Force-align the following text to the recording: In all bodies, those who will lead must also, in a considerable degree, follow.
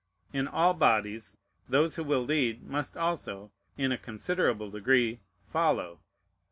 In 0.33 0.47
all 0.47 0.73
bodies, 0.73 1.37
those 1.69 1.95
who 1.95 2.03
will 2.03 2.25
lead 2.25 2.63
must 2.63 2.97
also, 2.97 3.51
in 3.77 3.91
a 3.91 3.99
considerable 3.99 4.71
degree, 4.71 5.19
follow. 5.45 5.99